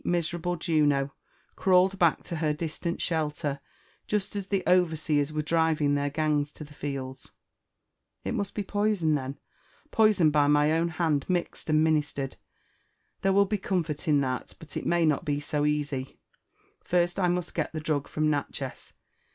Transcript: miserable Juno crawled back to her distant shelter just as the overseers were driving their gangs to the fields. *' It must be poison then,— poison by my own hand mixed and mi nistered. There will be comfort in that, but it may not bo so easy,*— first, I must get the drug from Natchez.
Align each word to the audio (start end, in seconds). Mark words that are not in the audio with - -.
miserable 0.03 0.55
Juno 0.55 1.13
crawled 1.55 1.99
back 1.99 2.23
to 2.23 2.37
her 2.37 2.53
distant 2.53 2.99
shelter 2.99 3.59
just 4.07 4.35
as 4.35 4.47
the 4.47 4.63
overseers 4.65 5.31
were 5.31 5.43
driving 5.43 5.93
their 5.93 6.09
gangs 6.09 6.51
to 6.53 6.63
the 6.63 6.73
fields. 6.73 7.33
*' 7.77 8.23
It 8.25 8.31
must 8.31 8.55
be 8.55 8.63
poison 8.63 9.13
then,— 9.13 9.37
poison 9.91 10.31
by 10.31 10.47
my 10.47 10.71
own 10.71 10.87
hand 10.87 11.27
mixed 11.29 11.69
and 11.69 11.83
mi 11.83 11.91
nistered. 11.91 12.33
There 13.21 13.31
will 13.31 13.45
be 13.45 13.59
comfort 13.59 14.07
in 14.07 14.21
that, 14.21 14.55
but 14.57 14.75
it 14.75 14.87
may 14.87 15.05
not 15.05 15.23
bo 15.23 15.37
so 15.37 15.65
easy,*— 15.67 16.17
first, 16.83 17.19
I 17.19 17.27
must 17.27 17.53
get 17.53 17.71
the 17.71 17.79
drug 17.79 18.07
from 18.07 18.27
Natchez. 18.27 18.93